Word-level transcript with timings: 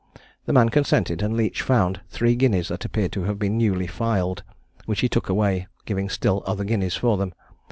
The 0.47 0.51
man 0.53 0.69
consented, 0.69 1.21
and 1.21 1.37
Leach 1.37 1.61
found 1.61 2.01
three 2.09 2.35
guineas 2.35 2.69
that 2.69 2.85
appeared 2.85 3.11
to 3.11 3.25
have 3.25 3.37
been 3.37 3.55
newly 3.59 3.85
filed, 3.85 4.41
which 4.87 5.01
he 5.01 5.07
took 5.07 5.29
away, 5.29 5.67
giving 5.85 6.09
Still 6.09 6.41
other 6.47 6.63
guineas 6.63 6.95
for 6.95 7.17
them. 7.17 7.35